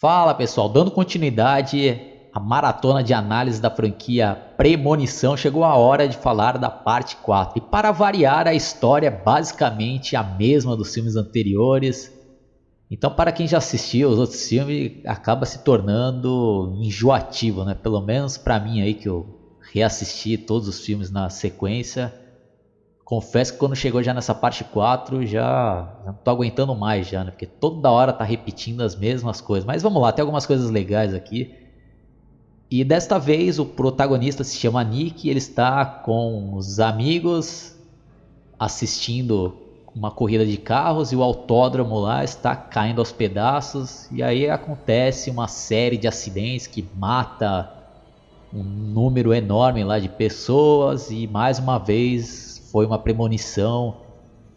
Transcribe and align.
Fala 0.00 0.34
pessoal, 0.34 0.68
dando 0.68 0.90
continuidade 0.90 2.00
à 2.32 2.40
maratona 2.40 3.02
de 3.02 3.14
análise 3.14 3.60
da 3.60 3.70
franquia 3.70 4.36
Premonição, 4.56 5.36
chegou 5.36 5.62
a 5.62 5.76
hora 5.76 6.08
de 6.08 6.16
falar 6.16 6.58
da 6.58 6.68
parte 6.68 7.16
4. 7.22 7.58
E 7.58 7.60
para 7.60 7.92
variar, 7.92 8.48
a 8.48 8.54
história 8.54 9.06
é 9.06 9.10
basicamente 9.10 10.16
a 10.16 10.22
mesma 10.22 10.76
dos 10.76 10.92
filmes 10.92 11.14
anteriores. 11.14 12.10
Então, 12.90 13.08
para 13.08 13.30
quem 13.30 13.46
já 13.46 13.58
assistiu 13.58 14.10
os 14.10 14.18
outros 14.18 14.42
filmes, 14.46 14.92
acaba 15.06 15.46
se 15.46 15.62
tornando 15.64 16.72
enjoativo, 16.82 17.64
né? 17.64 17.74
Pelo 17.74 18.00
menos 18.00 18.36
para 18.36 18.58
mim 18.58 18.80
aí 18.80 18.94
que 18.94 19.08
eu 19.08 19.24
reassisti 19.72 20.36
todos 20.36 20.68
os 20.68 20.80
filmes 20.80 21.10
na 21.10 21.30
sequência 21.30 22.12
Confesso 23.04 23.52
que 23.52 23.58
quando 23.58 23.76
chegou 23.76 24.02
já 24.02 24.14
nessa 24.14 24.34
parte 24.34 24.64
4, 24.64 25.26
já, 25.26 25.88
já 26.04 26.12
não 26.12 26.18
tô 26.24 26.30
aguentando 26.30 26.74
mais 26.74 27.06
já, 27.06 27.22
né? 27.22 27.30
Porque 27.30 27.46
toda 27.46 27.90
hora 27.90 28.12
tá 28.12 28.24
repetindo 28.24 28.80
as 28.80 28.96
mesmas 28.96 29.40
coisas. 29.42 29.66
Mas 29.66 29.82
vamos 29.82 30.00
lá, 30.00 30.10
tem 30.10 30.22
algumas 30.22 30.46
coisas 30.46 30.70
legais 30.70 31.12
aqui. 31.12 31.54
E 32.70 32.82
desta 32.82 33.18
vez 33.18 33.58
o 33.58 33.66
protagonista 33.66 34.42
se 34.42 34.56
chama 34.56 34.82
Nick 34.82 35.28
ele 35.28 35.38
está 35.38 35.84
com 35.84 36.54
os 36.54 36.80
amigos 36.80 37.76
assistindo 38.58 39.54
uma 39.94 40.10
corrida 40.10 40.44
de 40.44 40.56
carros 40.56 41.12
e 41.12 41.16
o 41.16 41.22
autódromo 41.22 42.00
lá 42.00 42.24
está 42.24 42.56
caindo 42.56 43.00
aos 43.00 43.12
pedaços 43.12 44.10
e 44.10 44.22
aí 44.22 44.50
acontece 44.50 45.30
uma 45.30 45.46
série 45.46 45.96
de 45.96 46.08
acidentes 46.08 46.66
que 46.66 46.84
mata 46.96 47.70
um 48.52 48.62
número 48.62 49.32
enorme 49.32 49.84
lá 49.84 49.98
de 49.98 50.08
pessoas 50.08 51.10
e 51.10 51.28
mais 51.28 51.58
uma 51.58 51.78
vez 51.78 52.53
foi 52.74 52.86
uma 52.86 52.98
premonição 52.98 53.98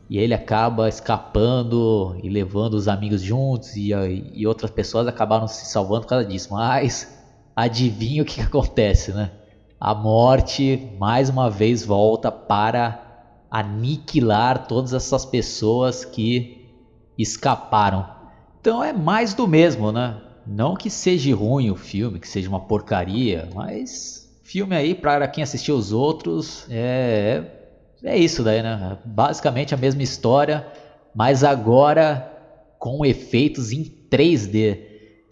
e 0.10 0.18
ele 0.18 0.34
acaba 0.34 0.90
escapando 0.90 2.18
e 2.24 2.28
levando 2.28 2.74
os 2.74 2.88
amigos 2.88 3.22
juntos 3.22 3.76
e, 3.76 3.92
e 4.34 4.48
outras 4.48 4.72
pessoas 4.72 5.08
acabaram 5.08 5.48
se 5.48 5.68
salvando 5.68 6.02
por 6.02 6.08
causa 6.08 6.26
disso. 6.26 6.52
Mas 6.52 7.16
adivinha 7.56 8.24
o 8.24 8.26
que, 8.26 8.38
que 8.38 8.42
acontece, 8.42 9.14
né? 9.14 9.30
A 9.80 9.94
morte 9.94 10.90
mais 10.98 11.30
uma 11.30 11.48
vez 11.48 11.86
volta 11.86 12.32
para 12.32 13.46
aniquilar 13.52 14.66
todas 14.66 14.94
essas 14.94 15.24
pessoas 15.24 16.04
que 16.04 16.72
escaparam. 17.20 18.04
Então 18.60 18.84
é 18.84 18.92
mais 18.92 19.36
do 19.36 19.48
mesmo, 19.48 19.92
né? 19.92 20.20
Não 20.44 20.76
que 20.76 20.90
seja 20.90 21.36
ruim 21.36 21.70
o 21.70 21.76
filme, 21.76 22.20
que 22.20 22.28
seja 22.28 22.50
uma 22.50 22.62
porcaria, 22.62 23.48
mas 23.54 24.28
filme 24.44 24.76
aí 24.76 24.96
para 24.96 25.28
quem 25.28 25.44
assistiu 25.44 25.76
os 25.76 25.92
outros 25.92 26.66
é 26.68 27.57
é 28.04 28.18
isso 28.18 28.44
daí, 28.44 28.62
né? 28.62 28.98
Basicamente 29.06 29.74
a 29.74 29.78
mesma 29.78 30.04
história, 30.04 30.66
mas 31.14 31.44
agora 31.44 32.34
com 32.78 33.06
efeitos 33.06 33.72
em 33.72 33.84
3D. 33.84 34.86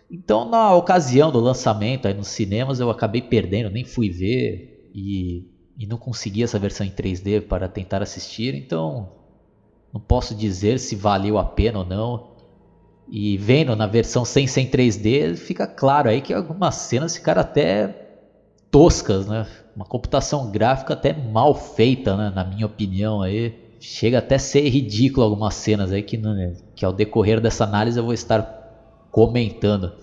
Então, 0.09 0.49
na 0.49 0.73
ocasião 0.73 1.31
do 1.31 1.39
lançamento 1.39 2.07
aí 2.07 2.13
nos 2.13 2.27
cinemas, 2.27 2.79
eu 2.79 2.89
acabei 2.89 3.21
perdendo, 3.21 3.69
nem 3.69 3.83
fui 3.83 4.09
ver 4.09 4.89
e, 4.93 5.47
e 5.77 5.85
não 5.85 5.97
consegui 5.97 6.43
essa 6.43 6.59
versão 6.59 6.85
em 6.85 6.91
3D 6.91 7.41
para 7.41 7.67
tentar 7.67 8.01
assistir. 8.01 8.55
Então, 8.55 9.11
não 9.93 9.99
posso 9.99 10.35
dizer 10.35 10.79
se 10.79 10.95
valeu 10.95 11.37
a 11.37 11.43
pena 11.43 11.79
ou 11.79 11.85
não. 11.85 12.35
E 13.07 13.37
vendo 13.37 13.75
na 13.75 13.85
versão 13.85 14.25
sem 14.25 14.47
sem 14.47 14.67
3D, 14.67 15.35
fica 15.35 15.67
claro 15.67 16.09
aí 16.09 16.21
que 16.21 16.33
algumas 16.33 16.75
cenas 16.75 17.15
ficaram 17.15 17.41
até 17.41 18.04
toscas, 18.71 19.27
né? 19.27 19.47
Uma 19.75 19.85
computação 19.85 20.51
gráfica 20.51 20.93
até 20.93 21.13
mal 21.13 21.53
feita, 21.55 22.15
né? 22.15 22.31
Na 22.33 22.43
minha 22.43 22.65
opinião 22.65 23.21
aí. 23.21 23.53
Chega 23.79 24.17
até 24.17 24.35
a 24.35 24.39
ser 24.39 24.67
ridículo 24.67 25.25
algumas 25.25 25.53
cenas 25.53 25.91
aí 25.91 26.01
que, 26.01 26.17
né? 26.17 26.53
que 26.75 26.83
ao 26.83 26.91
decorrer 26.91 27.39
dessa 27.39 27.63
análise 27.65 27.99
eu 27.99 28.03
vou 28.03 28.13
estar 28.13 28.41
comentando. 29.11 29.93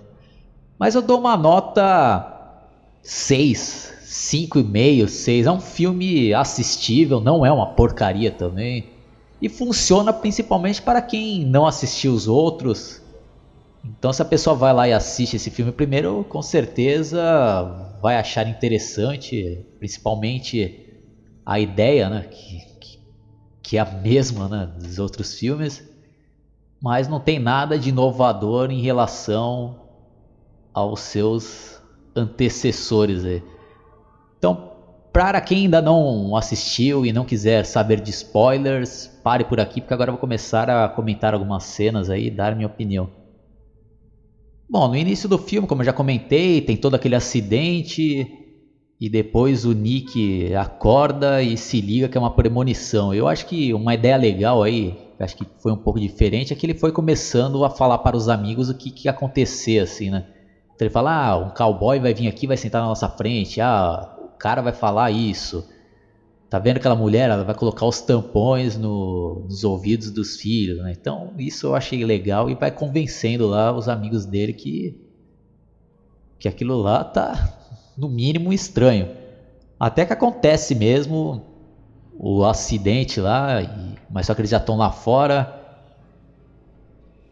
Mas 0.79 0.95
eu 0.95 1.03
dou 1.03 1.19
uma 1.19 1.37
nota 1.37 2.61
6, 3.03 3.93
5,5, 4.05 5.09
6. 5.09 5.47
É 5.47 5.51
um 5.51 5.61
filme 5.61 6.33
assistível, 6.33 7.21
não 7.21 7.45
é 7.45 7.51
uma 7.51 7.75
porcaria 7.75 8.31
também. 8.31 8.91
E 9.41 9.49
funciona 9.49 10.13
principalmente 10.13 10.81
para 10.81 11.03
quem 11.03 11.45
não 11.45 11.67
assistiu 11.67 12.13
os 12.13 12.29
outros 12.29 13.02
então, 13.85 14.13
se 14.13 14.23
a 14.23 14.25
pessoa 14.25 14.55
vai 14.55 14.73
lá 14.73 14.89
e 14.89 14.93
assiste 14.93 15.35
esse 15.35 15.51
filme 15.51 15.73
primeiro, 15.73 16.25
com 16.29 16.41
certeza 16.41 17.99
vai 18.01 18.17
achar 18.17 18.47
interessante, 18.47 19.67
principalmente 19.79 20.79
a 21.45 21.59
ideia, 21.59 22.09
né, 22.09 22.29
que, 22.31 22.59
que, 22.79 23.01
que 23.61 23.77
é 23.77 23.81
a 23.81 23.85
mesma 23.85 24.49
né, 24.49 24.71
dos 24.79 25.01
outros 25.01 25.35
filmes, 25.35 25.83
mas 26.81 27.09
não 27.09 27.19
tem 27.19 27.41
nada 27.41 27.77
de 27.77 27.89
inovador 27.89 28.71
em 28.71 28.81
relação 28.81 29.81
aos 30.73 31.01
seus 31.01 31.81
antecessores. 32.15 33.25
Aí. 33.25 33.43
Então, 34.39 34.73
para 35.13 35.41
quem 35.41 35.65
ainda 35.65 35.83
não 35.83 36.37
assistiu 36.37 37.05
e 37.05 37.13
não 37.13 37.25
quiser 37.25 37.67
saber 37.67 38.01
de 38.01 38.11
spoilers, 38.11 39.09
pare 39.25 39.45
por 39.45 39.59
aqui, 39.59 39.81
porque 39.81 39.95
agora 39.95 40.11
eu 40.11 40.15
vou 40.15 40.21
começar 40.21 40.71
a 40.71 40.89
comentar 40.89 41.35
algumas 41.35 41.65
cenas 41.65 42.09
aí 42.09 42.29
e 42.29 42.31
dar 42.31 42.55
minha 42.55 42.69
opinião. 42.69 43.22
Bom, 44.69 44.89
no 44.89 44.97
início 44.97 45.29
do 45.29 45.37
filme, 45.39 45.69
como 45.69 45.83
eu 45.83 45.87
já 45.87 45.93
comentei, 45.93 46.61
tem 46.63 46.77
todo 46.77 46.95
aquele 46.95 47.15
acidente 47.15 48.27
e 48.99 49.09
depois 49.11 49.65
o 49.65 49.73
Nick 49.73 50.55
acorda 50.55 51.43
e 51.43 51.57
se 51.57 51.81
liga 51.81 52.09
que 52.09 52.17
é 52.17 52.21
uma 52.21 52.35
premonição. 52.35 53.13
Eu 53.13 53.29
acho 53.29 53.45
que 53.47 53.75
uma 53.75 53.95
ideia 53.95 54.17
legal 54.17 54.63
aí, 54.63 54.97
acho 55.21 55.37
que 55.37 55.45
foi 55.61 55.73
um 55.73 55.77
pouco 55.77 56.01
diferente, 56.01 56.53
é 56.53 56.57
que 56.57 56.65
ele 56.65 56.75
foi 56.75 56.91
começando 56.93 57.65
a 57.65 57.71
falar 57.71 57.99
para 57.99 58.17
os 58.17 58.29
amigos 58.29 58.69
o 58.71 58.75
que, 58.75 58.91
que 58.91 59.09
ia 59.09 59.11
acontecer, 59.11 59.81
assim, 59.81 60.11
né? 60.11 60.25
Então 60.75 60.87
ele 60.87 60.91
fala, 60.91 61.29
ah, 61.31 61.37
um 61.37 61.51
cowboy 61.51 62.01
vai 62.01 62.15
vir 62.15 62.29
aqui, 62.29 62.47
vai 62.47 62.57
sentar 62.57 62.81
na 62.81 62.89
nossa 62.89 63.09
frente, 63.09 63.61
ah, 63.61 64.01
o 64.19 64.39
cara 64.39 64.63
vai 64.63 64.73
falar 64.73 65.11
isso. 65.11 65.63
Tá 66.53 66.59
vendo 66.59 66.77
aquela 66.77 66.95
mulher? 66.95 67.31
Ela 67.31 67.45
vai 67.45 67.55
colocar 67.55 67.87
os 67.87 68.03
tampões 68.03 68.77
no, 68.77 69.47
nos 69.49 69.65
ouvidos 69.65 70.11
dos 70.11 70.37
filhos, 70.37 70.83
né? 70.83 70.93
Então, 70.93 71.33
isso 71.39 71.69
eu 71.69 71.75
achei 71.75 72.05
legal 72.05 72.51
e 72.51 72.55
vai 72.55 72.71
convencendo 72.71 73.47
lá 73.47 73.73
os 73.73 73.89
amigos 73.89 74.27
dele 74.27 74.53
que 74.53 75.01
que 76.39 76.47
aquilo 76.47 76.77
lá 76.77 77.05
tá 77.05 77.57
no 77.97 78.07
mínimo 78.07 78.53
estranho. 78.53 79.09
Até 79.81 80.05
que 80.05 80.13
acontece 80.13 80.75
mesmo 80.75 81.43
o 82.19 82.45
acidente 82.45 83.19
lá, 83.19 83.63
e, 83.63 83.95
mas 84.11 84.27
só 84.27 84.35
que 84.35 84.43
eles 84.43 84.51
já 84.51 84.59
estão 84.59 84.77
lá 84.77 84.93
fora 84.93 85.59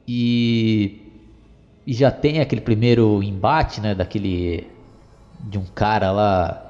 e, 0.08 0.98
e 1.86 1.92
já 1.92 2.10
tem 2.10 2.40
aquele 2.40 2.62
primeiro 2.62 3.22
embate, 3.22 3.82
né, 3.82 3.94
daquele 3.94 4.66
de 5.40 5.58
um 5.58 5.64
cara 5.74 6.10
lá 6.10 6.69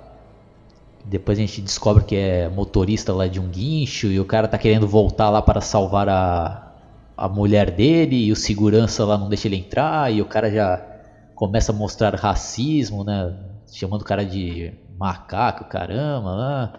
depois 1.05 1.39
a 1.39 1.41
gente 1.41 1.61
descobre 1.61 2.05
que 2.05 2.17
é 2.17 2.49
motorista 2.49 3.13
lá 3.13 3.27
de 3.27 3.41
um 3.41 3.49
guincho 3.49 4.09
e 4.09 4.21
o 4.21 4.25
cara 4.25 4.47
tá 4.47 4.59
querendo 4.59 4.87
voltar 4.87 5.31
lá 5.31 5.41
para 5.41 5.61
salvar 5.61 6.09
a, 6.09 6.73
a 7.17 7.29
mulher 7.29 7.71
dele 7.71 8.17
e 8.27 8.33
o 8.33 8.37
segurança 8.37 9.05
lá 9.05 9.17
não 9.17 9.29
deixa 9.29 9.49
ele 9.49 9.57
entrar 9.57 10.13
e 10.13 10.21
o 10.21 10.27
cara 10.27 10.51
já 10.51 10.85
começa 11.35 11.73
a 11.73 11.75
mostrar 11.75 12.15
racismo, 12.15 13.03
né? 13.03 13.35
Chamando 13.73 14.03
o 14.03 14.05
cara 14.05 14.25
de 14.25 14.75
macaco, 14.99 15.65
caramba, 15.65 16.31
lá. 16.31 16.73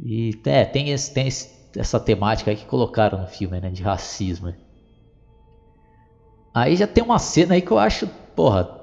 E 0.00 0.30
é, 0.46 0.64
tem, 0.64 0.90
esse, 0.90 1.12
tem 1.12 1.26
esse, 1.26 1.50
essa 1.76 2.00
temática 2.00 2.50
aí 2.50 2.56
que 2.56 2.64
colocaram 2.64 3.20
no 3.20 3.26
filme, 3.26 3.60
né? 3.60 3.68
De 3.70 3.82
racismo. 3.82 4.54
Aí 6.54 6.74
já 6.74 6.86
tem 6.86 7.04
uma 7.04 7.18
cena 7.18 7.54
aí 7.54 7.60
que 7.60 7.70
eu 7.70 7.78
acho, 7.78 8.06
porra, 8.34 8.77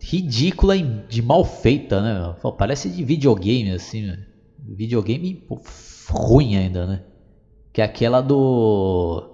ridícula 0.00 0.76
e 0.76 0.82
de 0.82 1.22
mal 1.22 1.44
feita, 1.44 2.00
né? 2.00 2.34
Pô, 2.40 2.52
parece 2.52 2.88
de 2.88 3.04
videogame, 3.04 3.70
assim, 3.70 4.12
videogame 4.58 5.34
pô, 5.34 5.60
ruim 6.08 6.56
ainda, 6.56 6.86
né? 6.86 7.02
Que 7.72 7.80
é 7.80 7.84
aquela 7.84 8.20
do. 8.20 9.28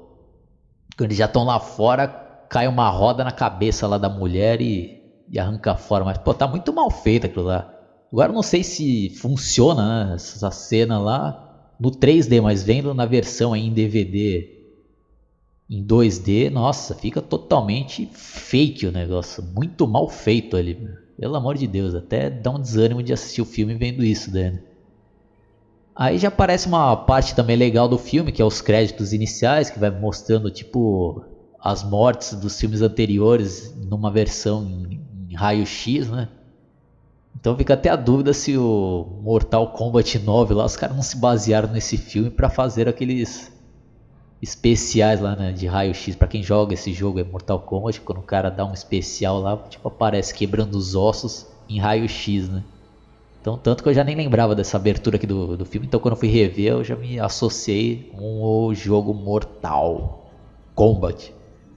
Quando 0.97 1.09
eles 1.09 1.19
já 1.19 1.27
estão 1.27 1.44
lá 1.44 1.60
fora, 1.60 2.06
cai 2.49 2.66
uma 2.66 2.88
roda 2.88 3.25
na 3.25 3.31
cabeça 3.31 3.87
lá 3.87 3.99
da 3.99 4.09
mulher 4.09 4.60
e, 4.60 5.03
e 5.30 5.39
arranca 5.39 5.74
fora. 5.77 6.04
Mas, 6.04 6.18
pô, 6.18 6.34
tá 6.34 6.47
muito 6.47 6.72
mal 6.72 6.91
feita 6.91 7.27
aquilo 7.27 7.47
lá. 7.47 7.72
Agora 8.13 8.33
não 8.33 8.42
sei 8.42 8.63
se 8.63 9.10
funciona 9.10 10.07
né, 10.07 10.15
essa 10.15 10.51
cena 10.51 10.98
lá 10.98 11.74
no 11.78 11.91
3D, 11.91 12.41
mas 12.41 12.63
vendo 12.63 12.95
na 12.95 13.04
versão 13.04 13.53
aí 13.53 13.66
em 13.66 13.72
DVD 13.72 14.55
em 15.68 15.84
2D, 15.84 16.48
nossa, 16.51 16.95
fica 16.95 17.21
totalmente 17.21 18.09
fake 18.13 18.86
o 18.86 18.92
negócio, 18.92 19.42
muito 19.42 19.86
mal 19.86 20.09
feito 20.09 20.57
ali. 20.57 20.89
Pelo 21.18 21.34
amor 21.34 21.57
de 21.57 21.66
Deus, 21.66 21.95
até 21.95 22.30
dá 22.30 22.51
um 22.51 22.60
desânimo 22.60 23.03
de 23.03 23.13
assistir 23.13 23.42
o 23.42 23.47
filme 23.47 23.74
vendo 23.74 24.04
isso, 24.04 24.30
né? 24.30 24.60
Aí 25.95 26.18
já 26.18 26.28
aparece 26.28 26.68
uma 26.68 26.95
parte 26.95 27.34
também 27.34 27.57
legal 27.57 27.89
do 27.89 27.98
filme, 27.98 28.30
que 28.30 28.42
é 28.42 28.45
os 28.45 28.60
créditos 28.60 29.13
iniciais, 29.13 29.71
que 29.71 29.78
vai 29.78 29.91
mostrando 29.91 30.51
tipo 30.51 31.24
as 31.59 31.83
mortes 31.83 32.34
dos 32.34 32.60
filmes 32.60 32.83
anteriores 32.83 33.74
numa 33.77 34.10
versão 34.10 34.63
em, 34.65 35.01
em 35.30 35.34
raio-x, 35.34 36.09
né? 36.09 36.28
Então 37.34 37.57
fica 37.57 37.74
até 37.74 37.89
a 37.89 37.97
dúvida 37.97 38.33
se 38.33 38.57
o 38.57 39.21
Mortal 39.22 39.72
Kombat 39.72 40.18
9 40.18 40.54
lá, 40.54 40.65
os 40.65 40.77
caras 40.77 40.95
não 40.95 41.03
se 41.03 41.16
basearam 41.16 41.72
nesse 41.72 41.97
filme 41.97 42.30
para 42.30 42.48
fazer 42.48 42.89
aqueles 42.89 43.55
especiais 44.41 45.21
lá 45.21 45.34
né, 45.34 45.53
de 45.53 45.66
raio-x. 45.66 46.15
Para 46.16 46.28
quem 46.28 46.42
joga 46.42 46.74
esse 46.74 46.92
jogo 46.92 47.18
é 47.18 47.24
Mortal 47.24 47.60
Kombat, 47.60 48.00
quando 48.00 48.18
o 48.18 48.22
cara 48.22 48.50
dá 48.50 48.65
um 48.65 48.72
especial 48.72 49.41
lá, 49.41 49.56
tipo, 49.68 49.88
aparece 49.88 50.34
quebrando 50.34 50.74
os 50.74 50.94
ossos 50.94 51.47
em 51.68 51.78
raio-x, 51.78 52.48
né? 52.48 52.62
Então, 53.41 53.56
tanto 53.56 53.83
que 53.83 53.88
eu 53.88 53.94
já 53.94 54.03
nem 54.03 54.16
lembrava 54.16 54.56
dessa 54.56 54.77
abertura 54.77 55.16
aqui 55.16 55.27
do, 55.27 55.56
do 55.56 55.65
filme. 55.65 55.86
Então, 55.86 56.00
quando 56.00 56.15
eu 56.15 56.18
fui 56.18 56.28
rever, 56.28 56.72
eu 56.72 56.84
já 56.84 56.97
me 56.97 57.21
associei 57.21 58.10
com 58.16 58.42
o 58.42 58.74
jogo 58.74 59.15
Mortal 59.15 60.27
Kombat. 60.74 61.32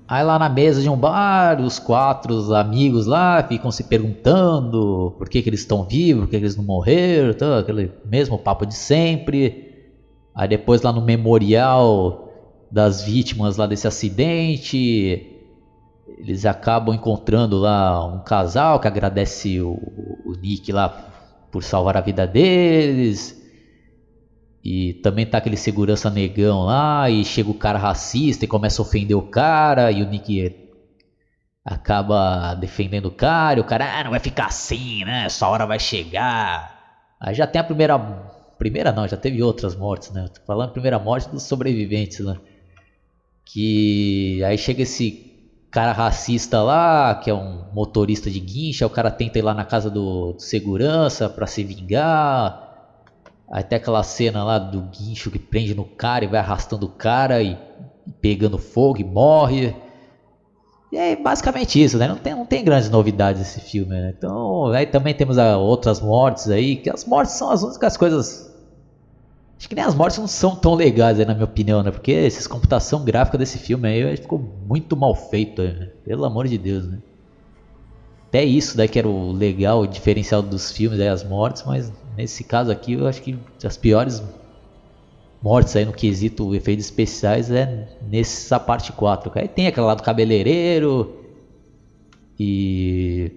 Aí 0.08 0.24
lá 0.24 0.40
na 0.40 0.50
mesa 0.50 0.82
de 0.82 0.90
um 0.90 0.98
bar, 0.98 1.62
os 1.62 1.78
quatro 1.78 2.56
amigos 2.56 3.06
lá 3.06 3.44
ficam 3.44 3.70
se 3.70 3.84
perguntando 3.84 5.14
por 5.20 5.30
que, 5.30 5.44
que 5.44 5.50
eles 5.50 5.60
estão 5.60 5.84
vivos, 5.84 6.24
por 6.24 6.32
que, 6.32 6.40
que 6.40 6.44
eles 6.44 6.56
não 6.56 6.64
morreram, 6.64 7.32
tá, 7.36 7.60
aquele 7.60 7.92
mesmo 8.04 8.40
papo 8.40 8.66
de 8.66 8.74
sempre. 8.74 9.88
Aí 10.34 10.48
depois 10.48 10.82
lá 10.82 10.92
no 10.92 11.02
memorial 11.02 12.29
das 12.72 13.02
vítimas 13.02 13.58
lá 13.58 13.66
desse 13.66 13.88
acidente, 13.88 15.26
eles 16.18 16.46
acabam 16.46 16.94
encontrando 16.94 17.58
lá 17.58 18.06
um 18.06 18.24
casal 18.24 18.80
que 18.80 18.88
agradece 18.88 19.62
o, 19.62 19.72
o 20.26 20.34
Nick 20.40 20.72
lá 20.72 20.90
por 21.52 21.64
salvar 21.64 21.98
a 21.98 22.02
vida 22.02 22.28
deles. 22.28 23.38
E 24.64 24.94
também 24.96 25.26
tá 25.26 25.38
aquele 25.38 25.56
segurança 25.56 26.10
negão 26.10 26.64
lá, 26.64 27.10
e 27.10 27.24
chega 27.24 27.50
o 27.50 27.54
cara 27.54 27.80
racista 27.80 28.44
e 28.44 28.48
começa 28.48 28.82
a 28.82 28.84
ofender 28.84 29.16
o 29.16 29.22
cara, 29.22 29.92
e 29.92 30.04
o 30.04 30.08
Nick 30.08 30.54
acaba 31.64 32.56
defendendo 32.56 33.06
o 33.06 33.12
cara, 33.12 33.60
e 33.60 33.62
o 33.62 33.66
cara, 33.66 34.00
ah, 34.00 34.04
não 34.04 34.12
vai 34.12 34.20
ficar 34.20 34.48
assim, 34.48 35.06
né? 35.06 35.30
Sua 35.30 35.50
hora 35.50 35.66
vai 35.66 35.80
chegar. 35.80 36.78
Aí 37.20 37.34
já 37.34 37.48
tem 37.48 37.60
a 37.62 37.64
primeira. 37.64 37.98
Primeira 38.58 38.92
não, 38.92 39.08
já 39.08 39.16
teve 39.16 39.42
outras 39.42 39.74
mortes, 39.74 40.12
né? 40.12 40.28
Tô 40.28 40.42
falando 40.46 40.72
primeira 40.72 41.00
morte 41.00 41.30
dos 41.30 41.44
sobreviventes, 41.44 42.20
né? 42.26 42.36
Que 43.52 44.44
aí 44.44 44.58
chega 44.60 44.84
esse 44.84 45.28
cara 45.72 45.92
racista 45.92 46.62
lá, 46.62 47.16
que 47.16 47.32
é 47.32 47.34
um 47.34 47.66
motorista 47.74 48.30
de 48.30 48.40
guincha, 48.40 48.86
o 48.86 48.90
cara 48.90 49.10
tenta 49.10 49.40
ir 49.40 49.42
lá 49.42 49.56
na 49.56 49.66
casa 49.66 49.90
do, 49.90 50.34
do 50.34 50.42
segurança 50.42 51.28
para 51.28 51.48
se 51.48 51.64
vingar. 51.64 52.68
Até 53.50 53.78
aquela 53.78 54.04
cena 54.04 54.44
lá 54.44 54.60
do 54.60 54.82
guincho 54.82 55.32
que 55.32 55.40
prende 55.40 55.74
no 55.74 55.84
cara 55.84 56.26
e 56.26 56.28
vai 56.28 56.40
arrastando 56.40 56.86
o 56.86 56.90
cara 56.90 57.42
e, 57.42 57.58
pegando 58.22 58.60
fogo 58.60 59.00
e 59.00 59.04
morre. 59.04 59.76
E 60.92 60.98
é 60.98 61.16
basicamente 61.16 61.82
isso, 61.82 61.98
né? 61.98 62.08
Não 62.08 62.18
tem, 62.18 62.36
não 62.36 62.46
tem 62.46 62.64
grandes 62.64 62.90
novidades 62.92 63.42
esse 63.42 63.62
filme, 63.62 63.92
né? 63.92 64.14
Então, 64.16 64.68
aí 64.68 64.86
também 64.86 65.16
temos 65.16 65.40
a, 65.40 65.58
outras 65.58 66.00
mortes 66.00 66.50
aí, 66.50 66.76
que 66.76 66.90
as 66.90 67.04
mortes 67.04 67.34
são 67.34 67.50
as 67.50 67.64
únicas 67.64 67.98
coisas 67.98 68.50
Acho 69.60 69.68
que 69.68 69.76
nem 69.76 69.84
as 69.84 69.94
mortes 69.94 70.18
não 70.18 70.26
são 70.26 70.56
tão 70.56 70.74
legais 70.74 71.20
aí, 71.20 71.26
na 71.26 71.34
minha 71.34 71.44
opinião, 71.44 71.84
né? 71.84 71.92
Porque 71.92 72.14
essa 72.14 72.48
computação 72.48 73.04
gráfica 73.04 73.38
desse 73.38 73.58
filme 73.58 73.90
aí 73.90 74.16
ficou 74.16 74.40
muito 74.66 74.96
mal 74.96 75.14
feito, 75.14 75.62
né? 75.62 75.90
pelo 76.06 76.24
amor 76.24 76.48
de 76.48 76.58
Deus, 76.58 76.88
né? 76.88 77.00
Até 78.30 78.42
isso 78.46 78.78
daí 78.78 78.88
que 78.88 78.98
era 78.98 79.08
o 79.08 79.34
legal, 79.34 79.82
o 79.82 79.88
diferencial 79.88 80.42
dos 80.42 80.72
filmes, 80.72 80.98
aí, 81.02 81.10
as 81.10 81.26
mortes, 81.26 81.64
mas 81.66 81.92
nesse 82.16 82.42
caso 82.46 82.72
aqui 82.72 82.94
eu 82.94 83.06
acho 83.06 83.22
que 83.22 83.38
as 83.62 83.76
piores 83.76 84.24
mortes 85.42 85.76
aí 85.76 85.84
no 85.84 85.92
quesito 85.92 86.56
efeitos 86.56 86.86
especiais 86.86 87.52
é 87.52 87.90
nessa 88.10 88.62
parte 88.62 88.94
4. 88.94 89.30
Aí 89.36 89.48
tem 89.50 89.68
aquela 89.68 89.88
lá 89.88 89.96
do 89.96 90.04
cabeleireiro 90.04 91.18
e 92.40 93.32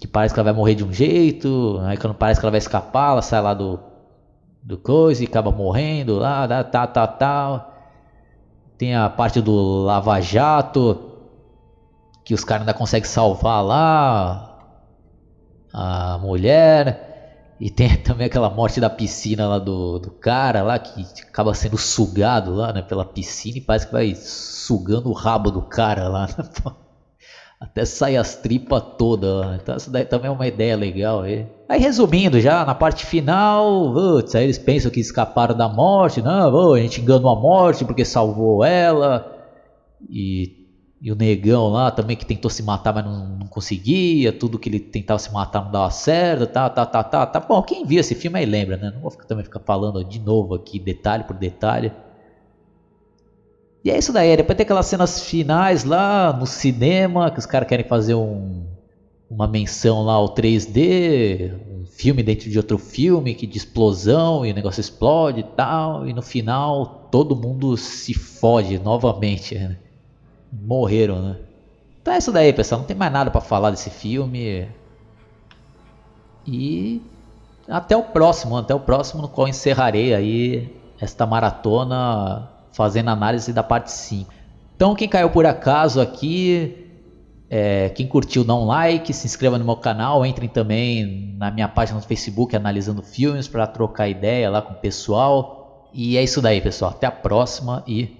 que 0.00 0.06
parece 0.06 0.32
que 0.32 0.40
ela 0.40 0.50
vai 0.50 0.58
morrer 0.58 0.76
de 0.76 0.84
um 0.84 0.92
jeito, 0.92 1.78
aí 1.82 1.98
quando 1.98 2.14
parece 2.14 2.40
que 2.40 2.46
ela 2.46 2.52
vai 2.52 2.58
escapar, 2.58 3.12
ela 3.12 3.22
sai 3.22 3.42
lá 3.42 3.52
do 3.52 3.87
do 4.62 4.76
coisa 4.76 5.22
e 5.22 5.26
acaba 5.26 5.50
morrendo 5.50 6.18
lá, 6.18 6.64
tal, 6.64 6.88
tal, 6.88 7.08
tal. 7.08 7.74
Tem 8.76 8.94
a 8.94 9.08
parte 9.08 9.40
do 9.40 9.82
Lava 9.82 10.20
Jato, 10.20 10.98
que 12.24 12.34
os 12.34 12.44
caras 12.44 12.62
ainda 12.62 12.74
conseguem 12.74 13.08
salvar 13.08 13.64
lá 13.64 14.48
a 15.72 16.18
mulher. 16.18 17.56
E 17.60 17.70
tem 17.70 17.96
também 18.02 18.26
aquela 18.26 18.50
morte 18.50 18.80
da 18.80 18.90
piscina 18.90 19.48
lá 19.48 19.58
do, 19.58 19.98
do 19.98 20.10
cara 20.10 20.62
lá, 20.62 20.78
que 20.78 21.04
acaba 21.22 21.54
sendo 21.54 21.76
sugado 21.76 22.54
lá, 22.54 22.72
né, 22.72 22.82
pela 22.82 23.04
piscina 23.04 23.58
e 23.58 23.60
parece 23.60 23.86
que 23.86 23.92
vai 23.92 24.14
sugando 24.14 25.08
o 25.08 25.12
rabo 25.12 25.50
do 25.50 25.62
cara 25.62 26.08
lá. 26.08 26.26
Né? 26.26 26.44
Até 27.60 27.84
sai 27.84 28.16
as 28.16 28.36
tripas 28.36 28.82
todas. 28.96 29.60
Então 29.60 29.74
essa 29.74 29.90
daí 29.90 30.04
também 30.04 30.28
é 30.28 30.32
uma 30.32 30.46
ideia 30.46 30.76
legal 30.76 31.22
aí. 31.22 31.46
Aí 31.68 31.80
resumindo 31.80 32.40
já, 32.40 32.64
na 32.64 32.74
parte 32.74 33.04
final, 33.04 33.92
putz, 33.92 34.34
aí 34.34 34.44
eles 34.44 34.58
pensam 34.58 34.90
que 34.90 35.00
escaparam 35.00 35.56
da 35.56 35.68
morte. 35.68 36.22
Não, 36.22 36.72
a 36.74 36.80
gente 36.80 37.00
enganou 37.00 37.30
a 37.30 37.36
morte 37.36 37.84
porque 37.84 38.04
salvou 38.04 38.64
ela. 38.64 39.26
E, 40.08 40.52
e 41.02 41.10
o 41.10 41.16
negão 41.16 41.68
lá 41.68 41.90
também 41.90 42.16
que 42.16 42.24
tentou 42.24 42.48
se 42.50 42.62
matar, 42.62 42.94
mas 42.94 43.04
não, 43.04 43.38
não, 43.38 43.46
conseguia. 43.48 44.32
Tudo 44.32 44.58
que 44.58 44.68
ele 44.68 44.78
tentava 44.78 45.18
se 45.18 45.32
matar 45.32 45.64
não 45.64 45.72
dava 45.72 45.90
certo. 45.90 46.46
Tá, 46.46 46.70
tá, 46.70 46.86
tá, 46.86 47.02
tá, 47.02 47.26
tá. 47.26 47.40
Bom, 47.40 47.60
quem 47.62 47.84
viu 47.84 47.98
esse 48.00 48.14
filme 48.14 48.38
aí 48.38 48.46
lembra, 48.46 48.76
né? 48.76 48.92
Não 48.94 49.00
vou 49.00 49.10
ficar, 49.10 49.24
também 49.24 49.44
ficar 49.44 49.60
falando 49.60 50.04
de 50.04 50.20
novo 50.20 50.54
aqui, 50.54 50.78
detalhe 50.78 51.24
por 51.24 51.36
detalhe. 51.36 51.92
E 53.84 53.90
é 53.90 53.98
isso 53.98 54.12
daí, 54.12 54.36
depois 54.36 54.56
tem 54.56 54.64
aquelas 54.64 54.86
cenas 54.86 55.22
finais 55.22 55.84
lá 55.84 56.32
no 56.32 56.46
cinema, 56.46 57.30
que 57.30 57.38
os 57.38 57.46
caras 57.46 57.68
querem 57.68 57.86
fazer 57.86 58.14
um, 58.14 58.66
uma 59.30 59.46
menção 59.46 60.02
lá 60.02 60.14
ao 60.14 60.34
3D, 60.34 61.52
um 61.70 61.86
filme 61.86 62.22
dentro 62.22 62.50
de 62.50 62.56
outro 62.56 62.76
filme, 62.76 63.34
que 63.34 63.46
de 63.46 63.56
explosão 63.56 64.44
e 64.44 64.50
o 64.50 64.54
negócio 64.54 64.80
explode 64.80 65.40
e 65.40 65.44
tal, 65.44 66.08
e 66.08 66.12
no 66.12 66.22
final 66.22 67.08
todo 67.10 67.36
mundo 67.36 67.76
se 67.76 68.14
fode 68.14 68.78
novamente, 68.78 69.54
né? 69.54 69.76
Morreram, 70.52 71.22
né? 71.22 71.36
Então 72.00 72.14
é 72.14 72.18
isso 72.18 72.32
daí, 72.32 72.52
pessoal, 72.52 72.80
não 72.80 72.86
tem 72.86 72.96
mais 72.96 73.12
nada 73.12 73.30
para 73.30 73.40
falar 73.40 73.70
desse 73.70 73.90
filme. 73.90 74.66
E 76.46 77.02
até 77.68 77.96
o 77.96 78.02
próximo, 78.02 78.56
até 78.56 78.74
o 78.74 78.80
próximo 78.80 79.22
no 79.22 79.28
qual 79.28 79.46
encerrarei 79.46 80.14
aí 80.14 80.74
esta 80.98 81.26
maratona 81.26 82.48
fazendo 82.78 83.08
análise 83.08 83.52
da 83.52 83.64
parte 83.64 83.90
5. 83.90 84.32
Então, 84.76 84.94
quem 84.94 85.08
caiu 85.08 85.28
por 85.30 85.44
acaso 85.44 86.00
aqui, 86.00 86.86
é, 87.50 87.88
quem 87.88 88.06
curtiu, 88.06 88.44
dá 88.44 88.54
um 88.54 88.66
like, 88.66 89.12
se 89.12 89.26
inscreva 89.26 89.58
no 89.58 89.64
meu 89.64 89.74
canal, 89.74 90.24
entrem 90.24 90.48
também 90.48 91.34
na 91.36 91.50
minha 91.50 91.66
página 91.66 91.98
no 91.98 92.04
Facebook 92.06 92.54
analisando 92.54 93.02
filmes 93.02 93.48
para 93.48 93.66
trocar 93.66 94.08
ideia 94.08 94.48
lá 94.48 94.62
com 94.62 94.74
o 94.74 94.76
pessoal. 94.76 95.88
E 95.92 96.16
é 96.16 96.22
isso 96.22 96.40
daí, 96.40 96.60
pessoal. 96.60 96.92
Até 96.92 97.08
a 97.08 97.10
próxima 97.10 97.82
e 97.84 98.16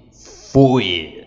fui! 0.52 1.17